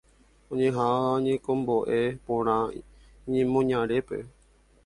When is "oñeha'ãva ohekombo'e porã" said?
0.51-2.57